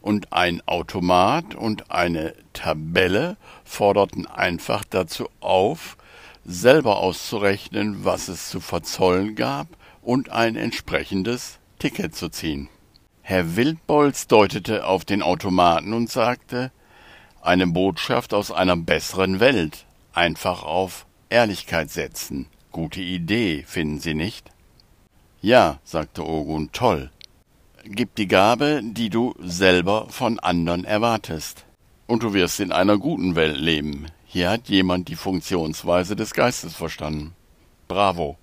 und 0.00 0.32
ein 0.32 0.62
Automat 0.66 1.56
und 1.56 1.90
eine 1.90 2.34
Tabelle 2.52 3.36
forderten 3.64 4.26
einfach 4.26 4.84
dazu 4.88 5.28
auf, 5.40 5.96
selber 6.44 6.98
auszurechnen, 6.98 8.04
was 8.04 8.28
es 8.28 8.48
zu 8.48 8.60
verzollen 8.60 9.34
gab 9.34 9.68
und 10.02 10.30
ein 10.30 10.56
entsprechendes 10.56 11.58
Ticket 11.78 12.14
zu 12.14 12.28
ziehen. 12.28 12.68
Herr 13.22 13.56
Wildbolz 13.56 14.26
deutete 14.26 14.86
auf 14.86 15.04
den 15.04 15.22
Automaten 15.22 15.92
und 15.92 16.10
sagte, 16.10 16.72
eine 17.42 17.66
Botschaft 17.66 18.34
aus 18.34 18.50
einer 18.50 18.76
besseren 18.76 19.40
Welt, 19.40 19.84
einfach 20.12 20.62
auf 20.62 21.06
Ehrlichkeit 21.30 21.90
setzen. 21.90 22.46
Gute 22.72 23.00
Idee, 23.00 23.64
finden 23.66 24.00
Sie 24.00 24.14
nicht? 24.14 24.50
Ja, 25.40 25.78
sagte 25.84 26.26
Ogun, 26.26 26.70
toll. 26.72 27.10
Gib 27.84 28.14
die 28.16 28.28
Gabe, 28.28 28.80
die 28.82 29.08
du 29.08 29.34
selber 29.38 30.08
von 30.08 30.38
anderen 30.38 30.84
erwartest. 30.84 31.64
Und 32.06 32.22
du 32.22 32.32
wirst 32.34 32.60
in 32.60 32.72
einer 32.72 32.98
guten 32.98 33.36
Welt 33.36 33.58
leben. 33.58 34.06
Hier 34.30 34.50
hat 34.50 34.68
jemand 34.68 35.08
die 35.08 35.16
Funktionsweise 35.16 36.14
des 36.14 36.34
Geistes 36.34 36.76
verstanden. 36.76 37.34
Bravo. 37.88 38.36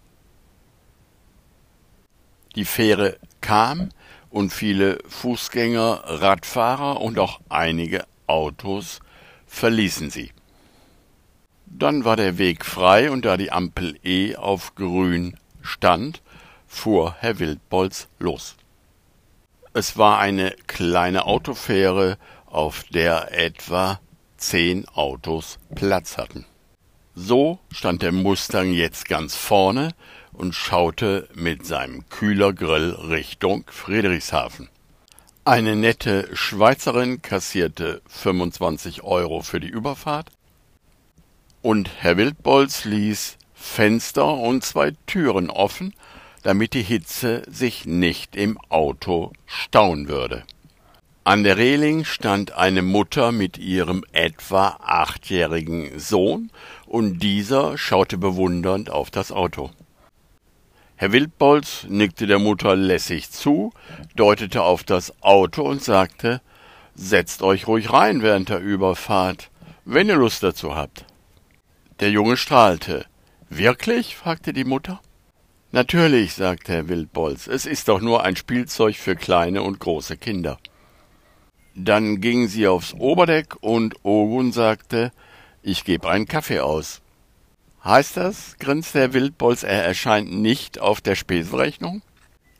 Die 2.55 2.65
Fähre 2.65 3.19
kam 3.39 3.89
und 4.31 4.51
viele 4.51 4.97
Fußgänger, 5.07 6.01
Radfahrer 6.05 6.99
und 7.01 7.19
auch 7.19 7.39
einige 7.49 8.03
Autos 8.25 8.99
verließen 9.45 10.09
sie. 10.09 10.31
Dann 11.67 12.03
war 12.03 12.15
der 12.15 12.39
Weg 12.39 12.65
frei 12.65 13.11
und 13.11 13.23
da 13.23 13.37
die 13.37 13.51
Ampel 13.51 13.99
E 14.03 14.35
auf 14.35 14.73
grün 14.73 15.37
stand, 15.61 16.23
fuhr 16.65 17.15
Herr 17.19 17.37
Wildbolz 17.37 18.07
los. 18.17 18.55
Es 19.73 19.99
war 19.99 20.17
eine 20.17 20.55
kleine 20.65 21.27
Autofähre, 21.27 22.17
auf 22.47 22.85
der 22.85 23.37
etwa 23.37 23.99
zehn 24.45 24.87
Autos 24.89 25.57
Platz 25.73 26.17
hatten. 26.17 26.45
So 27.15 27.59
stand 27.71 28.01
der 28.01 28.11
Mustang 28.11 28.73
jetzt 28.73 29.07
ganz 29.07 29.35
vorne 29.35 29.93
und 30.33 30.53
schaute 30.53 31.27
mit 31.33 31.65
seinem 31.65 32.07
Kühlergrill 32.09 32.91
Richtung 32.91 33.63
Friedrichshafen. 33.67 34.69
Eine 35.45 35.75
nette 35.75 36.29
Schweizerin 36.33 37.21
kassierte 37.21 38.01
25 38.07 39.03
Euro 39.03 39.41
für 39.41 39.59
die 39.59 39.67
Überfahrt 39.67 40.29
und 41.61 41.89
Herr 41.97 42.17
Wildbolz 42.17 42.85
ließ 42.85 43.37
Fenster 43.53 44.27
und 44.27 44.63
zwei 44.63 44.91
Türen 45.07 45.49
offen, 45.49 45.95
damit 46.43 46.73
die 46.75 46.83
Hitze 46.83 47.41
sich 47.49 47.85
nicht 47.85 48.35
im 48.35 48.59
Auto 48.69 49.33
stauen 49.47 50.07
würde. 50.07 50.43
An 51.27 51.43
der 51.43 51.57
Reling 51.57 52.05
stand 52.05 52.51
eine 52.51 52.83
Mutter 52.83 53.31
mit 53.31 53.57
ihrem 53.57 54.03
etwa 54.11 54.77
achtjährigen 54.79 55.97
Sohn, 55.97 56.51
und 56.85 57.17
dieser 57.17 57.79
schaute 57.79 58.19
bewundernd 58.19 58.91
auf 58.91 59.09
das 59.09 59.31
Auto. 59.31 59.71
Herr 60.97 61.13
Wildbolz 61.13 61.87
nickte 61.89 62.27
der 62.27 62.37
Mutter 62.37 62.75
lässig 62.75 63.31
zu, 63.31 63.71
deutete 64.15 64.61
auf 64.61 64.83
das 64.83 65.19
Auto 65.23 65.63
und 65.63 65.83
sagte 65.83 66.41
Setzt 66.93 67.41
euch 67.41 67.65
ruhig 67.65 67.91
rein 67.91 68.21
während 68.21 68.49
der 68.49 68.59
Überfahrt, 68.59 69.49
wenn 69.83 70.09
ihr 70.09 70.17
Lust 70.17 70.43
dazu 70.43 70.75
habt. 70.75 71.05
Der 72.01 72.11
Junge 72.11 72.37
strahlte. 72.37 73.07
Wirklich? 73.49 74.15
fragte 74.15 74.53
die 74.53 74.63
Mutter. 74.63 75.01
Natürlich, 75.71 76.35
sagte 76.35 76.73
Herr 76.73 76.87
Wildbolz, 76.87 77.47
es 77.47 77.65
ist 77.65 77.87
doch 77.87 77.99
nur 77.99 78.23
ein 78.23 78.35
Spielzeug 78.35 78.95
für 78.95 79.15
kleine 79.15 79.63
und 79.63 79.79
große 79.79 80.17
Kinder. 80.17 80.59
Dann 81.75 82.21
gingen 82.21 82.47
sie 82.47 82.67
aufs 82.67 82.93
Oberdeck 82.93 83.57
und 83.59 83.95
Ogun 84.03 84.53
sagte, 84.53 85.11
ich 85.61 85.83
gebe 85.83 86.09
einen 86.09 86.25
Kaffee 86.25 86.61
aus. 86.61 87.01
Heißt 87.83 88.15
das, 88.15 88.55
grinste 88.59 88.99
Herr 88.99 89.13
Wildbolz, 89.13 89.63
er 89.63 89.83
erscheint 89.83 90.31
nicht 90.31 90.79
auf 90.79 91.01
der 91.01 91.15
Spesenrechnung? 91.15 92.01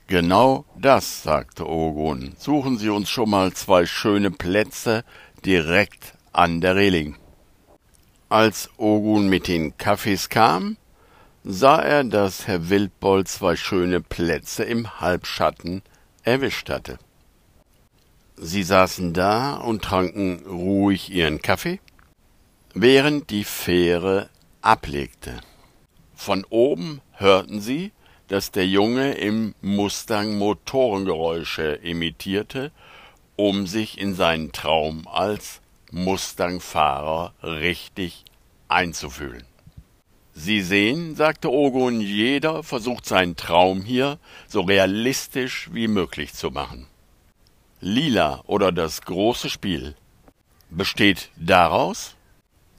Genau 0.08 0.66
das, 0.78 1.24
sagte 1.24 1.68
Ogun. 1.68 2.36
Suchen 2.38 2.78
Sie 2.78 2.90
uns 2.90 3.10
schon 3.10 3.30
mal 3.30 3.54
zwei 3.54 3.86
schöne 3.86 4.32
Plätze 4.32 5.06
direkt 5.46 6.14
an 6.34 6.60
der 6.60 6.76
Reling. 6.76 7.16
Als 8.28 8.70
Ogun 8.78 9.30
mit 9.30 9.48
den 9.48 9.78
Kaffees 9.78 10.28
kam, 10.28 10.76
sah 11.46 11.80
er, 11.80 12.04
dass 12.04 12.48
Herr 12.48 12.70
Wildbolz 12.70 13.36
zwei 13.36 13.56
schöne 13.56 14.02
Plätze 14.02 14.64
im 14.66 15.00
Halbschatten 15.00 15.84
erwischt 16.24 16.70
hatte. 16.70 17.00
Sie 18.38 18.64
saßen 18.64 19.14
da 19.14 19.56
und 19.56 19.82
tranken 19.82 20.46
ruhig 20.46 21.10
ihren 21.10 21.42
Kaffee, 21.42 21.80
während 22.74 23.30
die 23.30 23.46
Fähre 23.46 24.30
ablegte. 24.62 25.40
Von 26.16 26.46
oben 26.50 27.02
hörten 27.14 27.62
sie, 27.62 27.92
dass 28.28 28.52
der 28.52 28.68
Junge 28.68 29.14
im 29.14 29.56
Mustang 29.62 30.38
Motorengeräusche 30.38 31.80
imitierte, 31.84 32.72
um 33.36 33.68
sich 33.68 34.00
in 34.00 34.16
seinen 34.16 34.52
Traum 34.52 35.08
als 35.08 35.62
Mustang-Fahrer 35.92 37.34
richtig 37.42 38.26
einzufühlen. 38.68 39.46
Sie 40.34 40.62
sehen, 40.62 41.16
sagte 41.16 41.50
Ogun, 41.50 42.02
jeder 42.02 42.64
versucht 42.64 43.06
seinen 43.06 43.38
Traum 43.38 43.84
hier 43.84 44.20
so 44.48 44.62
realistisch 44.62 45.70
wie 45.72 45.88
möglich 45.88 46.34
zu 46.34 46.52
machen. 46.52 46.88
Lila 47.86 48.42
oder 48.48 48.72
das 48.72 49.04
große 49.04 49.48
Spiel 49.48 49.94
besteht 50.72 51.30
daraus, 51.36 52.16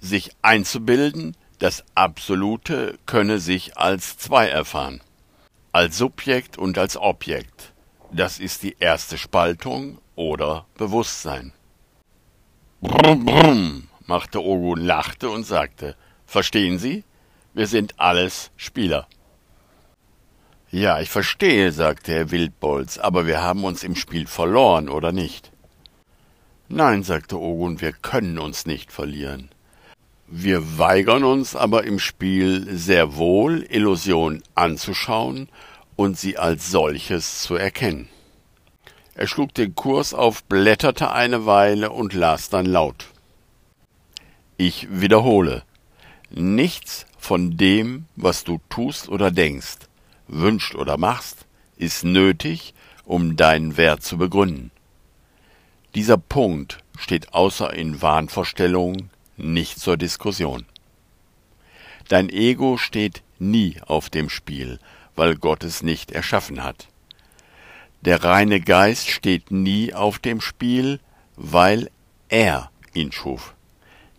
sich 0.01 0.33
einzubilden, 0.43 1.37
das 1.61 1.85
Absolute 1.95 2.99
könne 3.07 3.39
sich 3.39 3.79
als 3.79 4.19
zwei 4.19 4.49
erfahren, 4.49 5.01
als 5.71 5.97
Subjekt 5.97 6.59
und 6.59 6.77
als 6.77 6.97
Objekt. 6.97 7.73
Das 8.11 8.41
ist 8.41 8.65
die 8.65 8.75
erste 8.81 9.17
Spaltung 9.17 9.99
oder 10.17 10.67
Bewusstsein. 10.77 11.53
Brumm, 12.81 13.25
brumm, 13.25 13.89
machte 14.07 14.43
Ogun, 14.43 14.81
lachte 14.81 15.31
und 15.31 15.45
sagte, 15.45 15.95
Verstehen 16.27 16.81
Sie? 16.81 17.05
Wir 17.55 17.69
sind 17.69 18.01
alles 18.01 18.51
Spieler. 18.57 19.07
Ja, 20.77 21.01
ich 21.01 21.09
verstehe, 21.09 21.73
sagte 21.73 22.13
Herr 22.13 22.31
Wildbolz, 22.31 22.99
aber 22.99 23.27
wir 23.27 23.41
haben 23.41 23.65
uns 23.65 23.83
im 23.83 23.97
Spiel 23.97 24.27
verloren, 24.27 24.91
oder 24.91 25.11
nicht? 25.11 25.51
Nein, 26.69 27.03
sagte 27.03 27.41
Ogun, 27.41 27.81
wir 27.81 27.93
können 27.93 28.39
uns 28.39 28.67
nicht 28.67 28.93
verlieren. 28.93 29.49
Wir 30.27 30.77
weigern 30.77 31.25
uns 31.25 31.57
aber 31.57 31.85
im 31.85 31.99
Spiel 31.99 32.77
sehr 32.77 33.17
wohl, 33.17 33.65
Illusionen 33.71 34.43
anzuschauen 34.55 35.49
und 35.97 36.19
sie 36.19 36.37
als 36.37 36.71
solches 36.71 37.41
zu 37.41 37.55
erkennen. 37.55 38.11
Er 39.15 39.29
schlug 39.29 39.55
den 39.55 39.75
Kurs 39.75 40.13
auf, 40.13 40.45
blätterte 40.45 41.11
eine 41.11 41.47
Weile 41.47 41.89
und 41.89 42.13
las 42.13 42.51
dann 42.51 42.67
laut. 42.67 43.07
Ich 44.59 44.89
wiederhole, 44.91 45.63
nichts 46.29 47.07
von 47.17 47.57
dem, 47.57 48.05
was 48.15 48.45
du 48.45 48.61
tust 48.69 49.09
oder 49.09 49.31
denkst, 49.31 49.86
wünscht 50.29 50.75
oder 50.75 50.97
machst, 50.97 51.47
ist 51.77 52.05
nötig, 52.05 52.75
um 53.05 53.37
deinen 53.37 53.77
Wert 53.77 54.03
zu 54.03 54.19
begründen. 54.19 54.71
Dieser 55.95 56.19
Punkt 56.19 56.79
steht 56.99 57.33
außer 57.33 57.73
in 57.73 58.03
Wahnvorstellungen 58.03 59.11
nicht 59.37 59.79
zur 59.79 59.97
Diskussion. 59.97 60.67
Dein 62.09 62.29
Ego 62.29 62.77
steht 62.77 63.23
nie 63.39 63.81
auf 63.87 64.11
dem 64.11 64.29
Spiel, 64.29 64.79
weil 65.15 65.37
Gott 65.37 65.65
es 65.65 65.83
nicht 65.83 66.13
erschaffen 66.13 66.63
hat. 66.63 66.89
Der 68.03 68.23
reine 68.23 68.61
Geist 68.61 69.09
steht 69.09 69.51
nie 69.51 69.93
auf 69.93 70.19
dem 70.19 70.41
Spiel, 70.41 71.01
weil 71.37 71.91
er 72.29 72.71
ihn 72.95 73.13
schuf. 73.13 73.55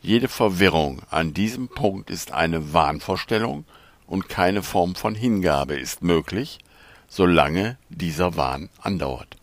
Jede 0.02 0.28
Verwirrung 0.28 1.02
an 1.10 1.34
diesem 1.34 1.70
Punkt 1.70 2.10
ist 2.10 2.32
eine 2.32 2.74
Wahnvorstellung 2.74 3.66
und 4.08 4.30
keine 4.30 4.64
Form 4.64 4.96
von 4.96 5.14
Hingabe 5.14 5.76
ist 5.76 6.02
möglich, 6.02 6.60
solange 7.08 7.78
dieser 7.90 8.36
Wahn 8.36 8.70
andauert. 8.82 9.38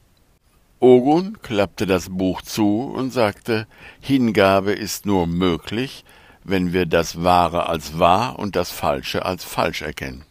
Ogun 0.80 1.38
klappte 1.40 1.87
das 1.87 2.09
Buch 2.11 2.42
zu 2.42 2.92
und 2.94 3.11
sagte, 3.11 3.66
Hingabe 4.00 4.73
ist 4.73 5.06
nur 5.06 5.26
möglich, 5.26 6.04
wenn 6.42 6.73
wir 6.73 6.85
das 6.85 7.23
Wahre 7.23 7.68
als 7.68 7.99
wahr 7.99 8.38
und 8.38 8.54
das 8.54 8.71
Falsche 8.71 9.25
als 9.25 9.44
falsch 9.44 9.83
erkennen. 9.83 10.25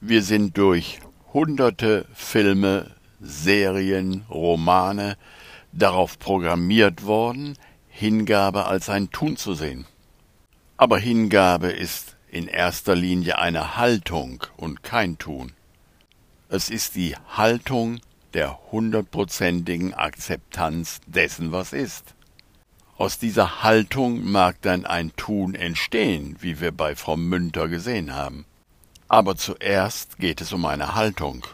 Wir 0.00 0.22
sind 0.22 0.56
durch 0.56 1.00
hunderte 1.32 2.06
Filme, 2.14 2.90
Serien, 3.20 4.24
Romane 4.30 5.16
darauf 5.72 6.18
programmiert 6.18 7.04
worden, 7.04 7.58
Hingabe 7.88 8.66
als 8.66 8.88
ein 8.88 9.10
Tun 9.10 9.36
zu 9.36 9.54
sehen. 9.54 9.86
Aber 10.76 10.98
Hingabe 10.98 11.68
ist 11.68 12.11
in 12.32 12.48
erster 12.48 12.96
Linie 12.96 13.38
eine 13.38 13.76
Haltung 13.76 14.42
und 14.56 14.82
kein 14.82 15.18
Tun. 15.18 15.52
Es 16.48 16.70
ist 16.70 16.96
die 16.96 17.14
Haltung 17.36 18.00
der 18.32 18.58
hundertprozentigen 18.72 19.92
Akzeptanz 19.92 21.00
dessen, 21.06 21.52
was 21.52 21.74
ist. 21.74 22.14
Aus 22.96 23.18
dieser 23.18 23.62
Haltung 23.62 24.30
mag 24.30 24.56
dann 24.62 24.86
ein 24.86 25.14
Tun 25.16 25.54
entstehen, 25.54 26.36
wie 26.40 26.58
wir 26.60 26.72
bei 26.72 26.96
Frau 26.96 27.18
Münter 27.18 27.68
gesehen 27.68 28.14
haben. 28.14 28.46
Aber 29.08 29.36
zuerst 29.36 30.18
geht 30.18 30.40
es 30.40 30.54
um 30.54 30.64
eine 30.64 30.94
Haltung. 30.94 31.46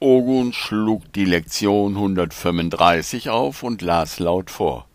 Ogun 0.00 0.52
schlug 0.52 1.10
die 1.14 1.24
Lektion 1.24 1.94
135 1.94 3.30
auf 3.30 3.62
und 3.62 3.80
las 3.80 4.18
laut 4.18 4.50
vor. 4.50 4.86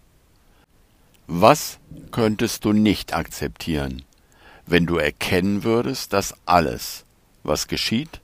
Was 1.25 1.79
könntest 2.11 2.63
du 2.65 2.73
nicht 2.73 3.13
akzeptieren, 3.13 4.03
wenn 4.67 4.85
du 4.85 4.97
erkennen 4.97 5.63
würdest, 5.63 6.13
dass 6.13 6.35
alles, 6.45 7.05
was 7.43 7.67
geschieht, 7.67 8.21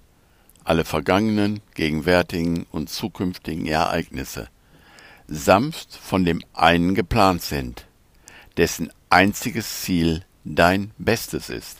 alle 0.63 0.85
vergangenen, 0.85 1.61
gegenwärtigen 1.73 2.65
und 2.71 2.89
zukünftigen 2.89 3.65
Ereignisse 3.65 4.49
sanft 5.27 5.95
von 5.95 6.25
dem 6.25 6.43
einen 6.53 6.95
geplant 6.95 7.41
sind, 7.41 7.87
dessen 8.57 8.91
einziges 9.09 9.81
Ziel 9.81 10.25
dein 10.43 10.91
Bestes 10.97 11.49
ist. 11.49 11.79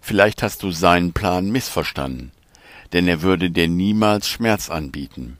Vielleicht 0.00 0.42
hast 0.42 0.62
du 0.62 0.70
seinen 0.70 1.12
Plan 1.12 1.50
missverstanden, 1.50 2.32
denn 2.92 3.06
er 3.08 3.22
würde 3.22 3.50
dir 3.50 3.68
niemals 3.68 4.28
Schmerz 4.28 4.70
anbieten. 4.70 5.38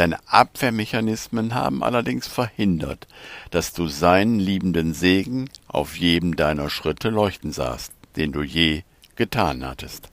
Deine 0.00 0.18
Abwehrmechanismen 0.28 1.54
haben 1.54 1.82
allerdings 1.84 2.26
verhindert, 2.26 3.06
dass 3.50 3.74
du 3.74 3.86
seinen 3.86 4.40
liebenden 4.40 4.94
Segen 4.94 5.50
auf 5.68 5.98
jedem 5.98 6.36
deiner 6.36 6.70
Schritte 6.70 7.10
leuchten 7.10 7.52
sahst, 7.52 7.92
den 8.16 8.32
du 8.32 8.40
je 8.40 8.80
getan 9.16 9.62
hattest. 9.62 10.08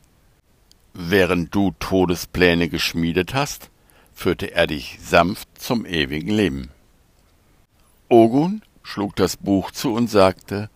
Während 0.93 1.55
du 1.55 1.73
Todespläne 1.79 2.67
geschmiedet 2.67 3.33
hast, 3.33 3.69
führte 4.13 4.53
er 4.53 4.67
dich 4.67 4.99
sanft 5.01 5.47
zum 5.57 5.85
ewigen 5.85 6.31
Leben. 6.31 6.69
Ogun 8.09 8.63
schlug 8.83 9.15
das 9.15 9.37
Buch 9.37 9.71
zu 9.71 9.93
und 9.93 10.09
sagte, 10.09 10.69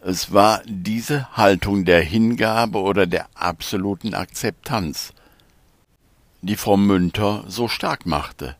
es 0.00 0.32
war 0.32 0.62
diese 0.64 1.36
Haltung 1.36 1.84
der 1.84 2.00
Hingabe 2.00 2.78
oder 2.78 3.06
der 3.06 3.28
absoluten 3.34 4.14
Akzeptanz, 4.14 5.12
die 6.46 6.56
Frau 6.56 6.76
Münter 6.76 7.44
so 7.48 7.68
stark 7.68 8.06
machte 8.06 8.56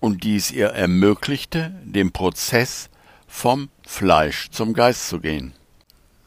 und 0.00 0.24
die 0.24 0.36
es 0.36 0.50
ihr 0.50 0.68
ermöglichte, 0.68 1.72
den 1.84 2.12
Prozess 2.12 2.90
vom 3.26 3.68
Fleisch 3.86 4.50
zum 4.50 4.74
Geist 4.74 5.08
zu 5.08 5.20
gehen. 5.20 5.52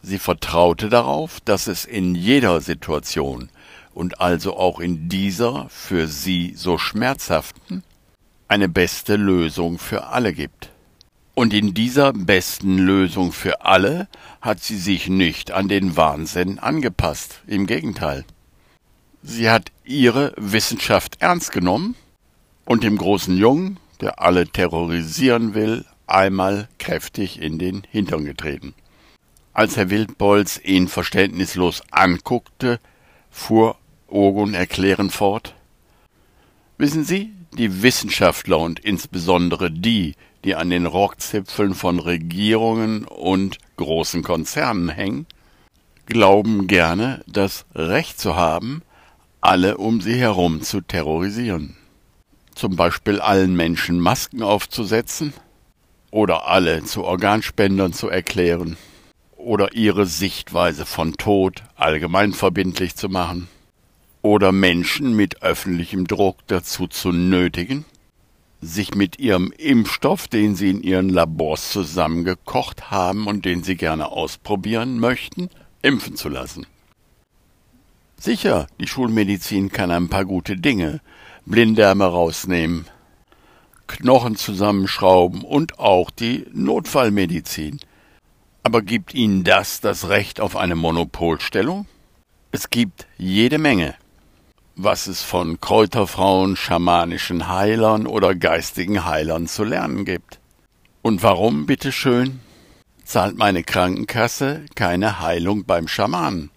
Sie 0.01 0.19
vertraute 0.19 0.89
darauf, 0.89 1.39
dass 1.41 1.67
es 1.67 1.85
in 1.85 2.15
jeder 2.15 2.61
Situation 2.61 3.49
und 3.93 4.21
also 4.21 4.57
auch 4.57 4.79
in 4.79 5.09
dieser 5.09 5.67
für 5.69 6.07
sie 6.07 6.53
so 6.55 6.77
schmerzhaften 6.77 7.83
eine 8.47 8.69
beste 8.69 9.15
Lösung 9.15 9.79
für 9.79 10.07
alle 10.07 10.33
gibt. 10.33 10.71
Und 11.33 11.53
in 11.53 11.73
dieser 11.73 12.13
besten 12.13 12.77
Lösung 12.77 13.31
für 13.31 13.65
alle 13.65 14.07
hat 14.41 14.61
sie 14.61 14.77
sich 14.77 15.07
nicht 15.07 15.51
an 15.51 15.67
den 15.67 15.95
Wahnsinn 15.95 16.59
angepasst, 16.59 17.41
im 17.47 17.67
Gegenteil. 17.67 18.25
Sie 19.23 19.49
hat 19.49 19.71
ihre 19.85 20.33
Wissenschaft 20.37 21.17
ernst 21.19 21.51
genommen 21.51 21.95
und 22.65 22.83
dem 22.83 22.97
großen 22.97 23.37
Jungen, 23.37 23.77
der 23.99 24.21
alle 24.21 24.47
terrorisieren 24.47 25.53
will, 25.53 25.85
einmal 26.07 26.67
kräftig 26.79 27.39
in 27.41 27.59
den 27.59 27.83
Hintern 27.89 28.25
getreten. 28.25 28.73
Als 29.53 29.77
Herr 29.77 29.89
Wildbolz 29.89 30.59
ihn 30.63 30.87
verständnislos 30.87 31.83
anguckte, 31.91 32.79
fuhr 33.29 33.77
Ogun 34.07 34.53
erklärend 34.53 35.11
fort. 35.11 35.55
Wissen 36.77 37.03
Sie, 37.03 37.31
die 37.57 37.83
Wissenschaftler 37.83 38.57
und 38.57 38.79
insbesondere 38.79 39.69
die, 39.69 40.15
die 40.43 40.55
an 40.55 40.69
den 40.69 40.85
Rockzipfeln 40.85 41.75
von 41.75 41.99
Regierungen 41.99 43.05
und 43.05 43.59
großen 43.77 44.23
Konzernen 44.23 44.89
hängen, 44.89 45.27
glauben 46.07 46.67
gerne, 46.67 47.23
das 47.27 47.65
Recht 47.75 48.19
zu 48.19 48.35
haben, 48.35 48.81
alle 49.41 49.77
um 49.77 50.01
sie 50.01 50.15
herum 50.15 50.61
zu 50.61 50.81
terrorisieren. 50.81 51.75
Zum 52.53 52.75
Beispiel 52.75 53.19
allen 53.19 53.55
Menschen 53.55 53.99
Masken 53.99 54.43
aufzusetzen 54.43 55.33
oder 56.11 56.47
alle 56.47 56.83
zu 56.83 57.03
Organspendern 57.03 57.91
zu 57.91 58.07
erklären 58.07 58.77
oder 59.35 59.73
ihre 59.73 60.05
Sichtweise 60.05 60.85
von 60.85 61.13
Tod 61.13 61.63
allgemeinverbindlich 61.75 62.95
zu 62.95 63.09
machen 63.09 63.47
oder 64.21 64.51
Menschen 64.51 65.15
mit 65.15 65.41
öffentlichem 65.41 66.05
Druck 66.05 66.37
dazu 66.45 66.85
zu 66.85 67.11
nötigen, 67.11 67.85
sich 68.61 68.93
mit 68.93 69.17
ihrem 69.17 69.51
Impfstoff, 69.57 70.27
den 70.27 70.55
sie 70.55 70.69
in 70.69 70.83
ihren 70.83 71.09
Labors 71.09 71.71
zusammengekocht 71.71 72.91
haben 72.91 73.25
und 73.25 73.45
den 73.45 73.63
sie 73.63 73.75
gerne 73.75 74.09
ausprobieren 74.09 74.99
möchten, 74.99 75.49
impfen 75.81 76.15
zu 76.15 76.29
lassen. 76.29 76.67
Sicher, 78.21 78.67
die 78.79 78.87
Schulmedizin 78.87 79.71
kann 79.71 79.89
ein 79.89 80.07
paar 80.07 80.25
gute 80.25 80.55
Dinge, 80.55 81.01
Blinddarme 81.45 82.05
rausnehmen, 82.05 82.85
Knochen 83.87 84.35
zusammenschrauben 84.35 85.41
und 85.41 85.79
auch 85.79 86.11
die 86.11 86.45
Notfallmedizin. 86.53 87.79
Aber 88.61 88.83
gibt 88.83 89.15
ihnen 89.15 89.43
das 89.43 89.81
das 89.81 90.07
Recht 90.09 90.39
auf 90.39 90.55
eine 90.55 90.75
Monopolstellung? 90.75 91.87
Es 92.51 92.69
gibt 92.69 93.07
jede 93.17 93.57
Menge 93.57 93.95
was 94.75 95.07
es 95.07 95.21
von 95.21 95.59
Kräuterfrauen, 95.59 96.55
schamanischen 96.55 97.47
Heilern 97.47 98.07
oder 98.07 98.35
geistigen 98.35 99.05
Heilern 99.05 99.47
zu 99.47 99.63
lernen 99.63 100.05
gibt. 100.05 100.39
Und 101.01 101.23
warum, 101.23 101.65
bitteschön, 101.65 102.39
zahlt 103.03 103.37
meine 103.37 103.63
Krankenkasse 103.63 104.65
keine 104.75 105.19
Heilung 105.19 105.65
beim 105.65 105.87
Schamanen? 105.87 106.51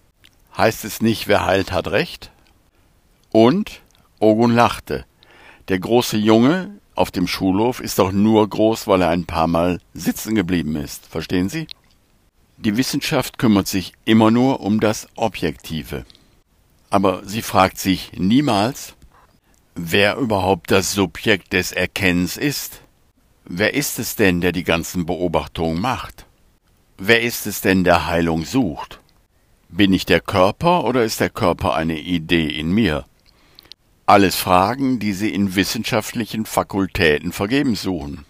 Heißt 0.57 0.85
es 0.85 1.01
nicht, 1.01 1.27
wer 1.27 1.45
heilt, 1.45 1.71
hat 1.71 1.87
recht? 1.87 2.31
Und 3.31 3.81
Ogun 4.19 4.53
lachte. 4.53 5.05
Der 5.67 5.79
große 5.79 6.17
Junge 6.17 6.79
auf 6.95 7.11
dem 7.11 7.27
Schulhof 7.27 7.81
ist 7.81 7.99
doch 7.99 8.11
nur 8.11 8.47
groß, 8.47 8.87
weil 8.87 9.01
er 9.01 9.09
ein 9.09 9.25
paar 9.25 9.47
Mal 9.47 9.79
sitzen 9.93 10.35
geblieben 10.35 10.75
ist. 10.75 11.05
Verstehen 11.07 11.49
Sie? 11.49 11.67
Die 12.57 12.77
Wissenschaft 12.77 13.37
kümmert 13.37 13.67
sich 13.67 13.93
immer 14.05 14.31
nur 14.31 14.61
um 14.61 14.79
das 14.79 15.09
Objektive 15.15 16.05
aber 16.95 17.23
sie 17.25 17.41
fragt 17.41 17.77
sich 17.77 18.13
niemals, 18.15 18.95
wer 19.75 20.15
überhaupt 20.15 20.71
das 20.71 20.93
Subjekt 20.93 21.51
des 21.51 21.73
Erkennens 21.73 22.37
ist. 22.37 22.81
Wer 23.43 23.73
ist 23.73 23.99
es 23.99 24.15
denn, 24.15 24.39
der 24.39 24.53
die 24.53 24.63
ganzen 24.63 25.05
Beobachtungen 25.05 25.81
macht? 25.81 26.25
Wer 26.97 27.21
ist 27.21 27.47
es 27.47 27.59
denn, 27.59 27.83
der 27.83 28.07
Heilung 28.07 28.45
sucht? 28.45 29.01
Bin 29.75 29.91
ich 29.91 30.05
der 30.05 30.21
Körper 30.21 30.85
oder 30.85 31.03
ist 31.03 31.19
der 31.19 31.29
Körper 31.29 31.75
eine 31.75 31.99
Idee 31.99 32.47
in 32.47 32.71
mir? 32.71 33.03
Alles 34.05 34.37
Fragen, 34.37 34.99
die 34.99 35.11
Sie 35.11 35.33
in 35.33 35.55
wissenschaftlichen 35.55 36.45
Fakultäten 36.45 37.33
vergebens 37.33 37.81
suchen. 37.81 38.23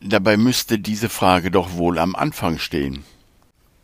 Dabei 0.00 0.38
müsste 0.38 0.78
diese 0.78 1.10
Frage 1.10 1.50
doch 1.50 1.74
wohl 1.74 1.98
am 1.98 2.16
Anfang 2.16 2.58
stehen. 2.58 3.04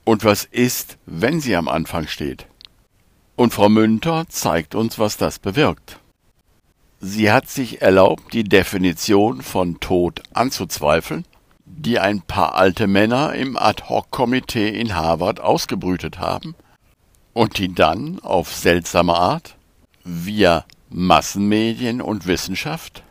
Und 0.05 0.25
was 0.25 0.45
ist, 0.45 0.97
wenn 1.05 1.39
sie 1.39 1.55
am 1.55 1.69
Anfang 1.69 2.07
steht? 2.07 2.47
Und 3.35 3.53
Frau 3.53 3.69
Münter 3.69 4.25
zeigt 4.31 4.75
uns, 4.75 4.99
was 4.99 5.19
das 5.19 5.39
bewirkt. 5.39 5.99
Sie 6.99 7.31
hat 7.31 7.51
sich 7.51 7.83
erlaubt, 7.83 8.33
die 8.33 8.45
Definition 8.45 9.43
von 9.43 9.81
Tod 9.81 10.23
anzuzweifeln, 10.33 11.27
die 11.67 11.99
ein 11.99 12.23
paar 12.23 12.55
alte 12.55 12.87
Männer 12.87 13.35
im 13.35 13.59
Ad-hoc-Komitee 13.59 14.71
in 14.71 14.95
Harvard 14.95 15.41
ausgebrütet 15.41 16.21
haben 16.21 16.55
und 17.37 17.59
die 17.59 17.75
dann 17.75 18.19
auf 18.21 18.55
seltsame 18.55 19.13
Art 19.13 19.57
via 20.05 20.65
Massenmedien 20.89 22.01
und 22.01 22.27
Wissenschaft 22.27 23.03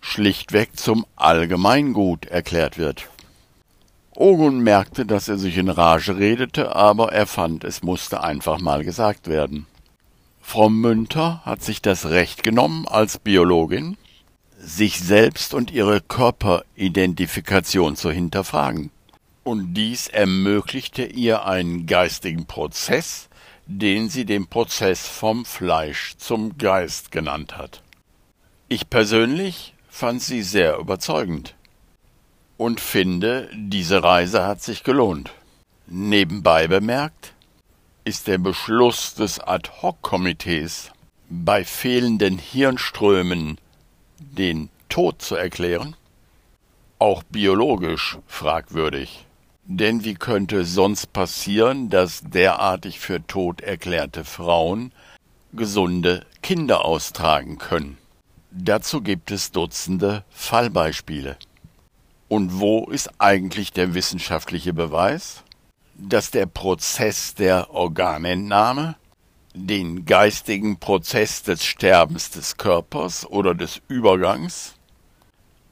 schlichtweg 0.00 0.78
zum 0.78 1.04
Allgemeingut 1.16 2.26
erklärt 2.26 2.78
wird. 2.78 3.08
Ogun 4.14 4.60
merkte, 4.60 5.04
dass 5.04 5.26
er 5.26 5.38
sich 5.38 5.58
in 5.58 5.68
Rage 5.68 6.18
redete, 6.18 6.76
aber 6.76 7.12
er 7.12 7.26
fand, 7.26 7.64
es 7.64 7.82
musste 7.82 8.22
einfach 8.22 8.60
mal 8.60 8.84
gesagt 8.84 9.26
werden. 9.26 9.66
Frau 10.40 10.68
Münter 10.68 11.42
hat 11.44 11.64
sich 11.64 11.82
das 11.82 12.06
Recht 12.06 12.44
genommen, 12.44 12.86
als 12.86 13.18
Biologin 13.18 13.96
sich 14.60 15.00
selbst 15.00 15.52
und 15.52 15.72
ihre 15.72 16.00
Körperidentifikation 16.00 17.96
zu 17.96 18.12
hinterfragen. 18.12 18.92
Und 19.42 19.74
dies 19.74 20.06
ermöglichte 20.06 21.04
ihr 21.04 21.44
einen 21.44 21.86
geistigen 21.86 22.46
Prozess, 22.46 23.28
den 23.68 24.08
sie 24.08 24.24
den 24.24 24.48
Prozess 24.48 25.06
vom 25.06 25.44
Fleisch 25.44 26.16
zum 26.16 26.58
Geist 26.58 27.12
genannt 27.12 27.56
hat. 27.56 27.82
Ich 28.68 28.90
persönlich 28.90 29.74
fand 29.88 30.22
sie 30.22 30.42
sehr 30.42 30.78
überzeugend 30.78 31.54
und 32.56 32.80
finde, 32.80 33.48
diese 33.54 34.02
Reise 34.02 34.44
hat 34.44 34.62
sich 34.62 34.82
gelohnt. 34.82 35.30
Nebenbei 35.86 36.66
bemerkt 36.66 37.34
ist 38.04 38.26
der 38.26 38.38
Beschluss 38.38 39.14
des 39.14 39.38
Ad-hoc-Komitees 39.38 40.90
bei 41.28 41.64
fehlenden 41.64 42.38
Hirnströmen 42.38 43.58
den 44.18 44.70
Tod 44.88 45.22
zu 45.22 45.36
erklären 45.36 45.94
auch 46.98 47.22
biologisch 47.22 48.18
fragwürdig. 48.26 49.24
Denn 49.70 50.02
wie 50.02 50.14
könnte 50.14 50.60
es 50.60 50.72
sonst 50.72 51.12
passieren, 51.12 51.90
dass 51.90 52.22
derartig 52.22 53.00
für 53.00 53.26
tot 53.26 53.60
erklärte 53.60 54.24
Frauen 54.24 54.92
gesunde 55.52 56.24
Kinder 56.40 56.86
austragen 56.86 57.58
können? 57.58 57.98
Dazu 58.50 59.02
gibt 59.02 59.30
es 59.30 59.52
Dutzende 59.52 60.24
Fallbeispiele. 60.30 61.36
Und 62.28 62.58
wo 62.60 62.86
ist 62.86 63.10
eigentlich 63.18 63.70
der 63.70 63.92
wissenschaftliche 63.92 64.72
Beweis, 64.72 65.42
dass 65.94 66.30
der 66.30 66.46
Prozess 66.46 67.34
der 67.34 67.68
Organentnahme 67.70 68.96
den 69.52 70.06
geistigen 70.06 70.78
Prozess 70.78 71.42
des 71.42 71.62
Sterbens 71.62 72.30
des 72.30 72.56
Körpers 72.56 73.26
oder 73.26 73.54
des 73.54 73.82
Übergangs 73.88 74.76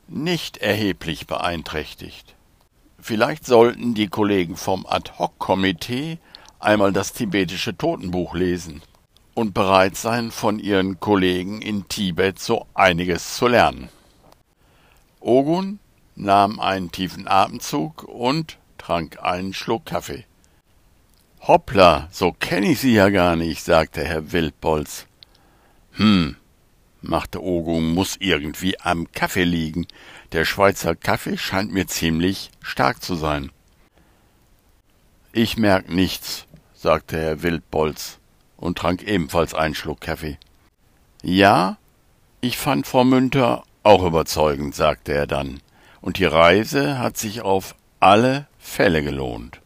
nicht 0.06 0.58
erheblich 0.58 1.26
beeinträchtigt. 1.26 2.35
Vielleicht 3.06 3.46
sollten 3.46 3.94
die 3.94 4.08
Kollegen 4.08 4.56
vom 4.56 4.84
Ad-hoc-Komitee 4.84 6.18
einmal 6.58 6.92
das 6.92 7.12
tibetische 7.12 7.78
Totenbuch 7.78 8.34
lesen 8.34 8.82
und 9.32 9.54
bereit 9.54 9.94
sein, 9.94 10.32
von 10.32 10.58
ihren 10.58 10.98
Kollegen 10.98 11.62
in 11.62 11.86
Tibet 11.86 12.40
so 12.40 12.66
einiges 12.74 13.36
zu 13.36 13.46
lernen. 13.46 13.90
Ogun 15.20 15.78
nahm 16.16 16.58
einen 16.58 16.90
tiefen 16.90 17.28
Atemzug 17.28 18.02
und 18.02 18.58
trank 18.76 19.22
einen 19.22 19.54
Schluck 19.54 19.86
Kaffee. 19.86 20.24
Hoppla, 21.42 22.08
so 22.10 22.32
kenne 22.32 22.72
ich 22.72 22.80
Sie 22.80 22.94
ja 22.94 23.10
gar 23.10 23.36
nicht, 23.36 23.62
sagte 23.62 24.02
Herr 24.02 24.32
Wildbolz. 24.32 25.06
Hm, 25.92 26.34
machte 27.08 27.42
Ogun, 27.42 27.94
muss 27.94 28.16
irgendwie 28.18 28.78
am 28.80 29.10
Kaffee 29.12 29.44
liegen. 29.44 29.86
Der 30.32 30.44
Schweizer 30.44 30.94
Kaffee 30.94 31.38
scheint 31.38 31.72
mir 31.72 31.86
ziemlich 31.86 32.50
stark 32.60 33.02
zu 33.02 33.14
sein. 33.14 33.50
Ich 35.32 35.56
merk 35.56 35.88
nichts, 35.88 36.46
sagte 36.74 37.18
Herr 37.18 37.42
Wildbolz 37.42 38.18
und 38.56 38.78
trank 38.78 39.02
ebenfalls 39.02 39.54
einen 39.54 39.74
Schluck 39.74 40.00
Kaffee. 40.00 40.38
Ja, 41.22 41.76
ich 42.40 42.58
fand 42.58 42.86
Frau 42.86 43.04
Münter 43.04 43.64
auch 43.82 44.04
überzeugend, 44.04 44.74
sagte 44.74 45.12
er 45.12 45.26
dann 45.26 45.60
und 46.00 46.18
die 46.18 46.24
Reise 46.24 46.98
hat 46.98 47.16
sich 47.16 47.40
auf 47.42 47.74
alle 48.00 48.46
Fälle 48.58 49.02
gelohnt. 49.02 49.60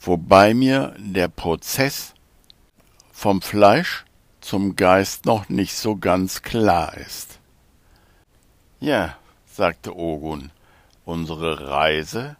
Wobei 0.00 0.54
mir 0.54 0.94
der 0.98 1.28
Prozess 1.28 2.14
vom 3.12 3.42
Fleisch 3.42 4.04
zum 4.40 4.76
Geist 4.76 5.26
noch 5.26 5.48
nicht 5.48 5.74
so 5.74 5.96
ganz 5.96 6.42
klar 6.42 6.96
ist. 6.96 7.38
Ja, 8.80 9.16
sagte 9.46 9.96
Ogun, 9.96 10.50
unsere 11.04 11.68
Reise 11.68 12.36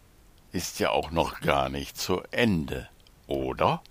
ist 0.51 0.79
ja 0.79 0.89
auch 0.89 1.11
noch 1.11 1.41
gar 1.41 1.69
nicht 1.69 1.97
zu 1.97 2.21
Ende, 2.31 2.89
oder? 3.27 3.81